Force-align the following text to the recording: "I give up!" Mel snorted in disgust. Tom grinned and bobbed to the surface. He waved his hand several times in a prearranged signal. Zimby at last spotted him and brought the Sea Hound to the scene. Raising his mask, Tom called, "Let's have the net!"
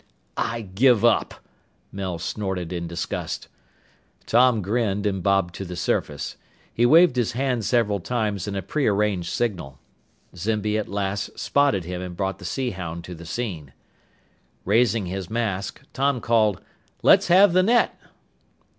"I 0.37 0.61
give 0.61 1.05
up!" 1.05 1.35
Mel 1.91 2.17
snorted 2.17 2.73
in 2.73 2.87
disgust. 2.87 3.47
Tom 4.25 4.63
grinned 4.63 5.05
and 5.05 5.21
bobbed 5.21 5.53
to 5.53 5.63
the 5.63 5.75
surface. 5.75 6.37
He 6.73 6.87
waved 6.87 7.15
his 7.17 7.33
hand 7.33 7.65
several 7.65 7.99
times 7.99 8.47
in 8.47 8.55
a 8.55 8.63
prearranged 8.63 9.29
signal. 9.29 9.77
Zimby 10.35 10.75
at 10.75 10.87
last 10.89 11.37
spotted 11.37 11.83
him 11.83 12.01
and 12.01 12.17
brought 12.17 12.39
the 12.39 12.45
Sea 12.45 12.71
Hound 12.71 13.03
to 13.03 13.13
the 13.13 13.27
scene. 13.27 13.73
Raising 14.65 15.05
his 15.05 15.29
mask, 15.29 15.83
Tom 15.93 16.19
called, 16.19 16.61
"Let's 17.03 17.27
have 17.27 17.53
the 17.53 17.61
net!" 17.61 17.95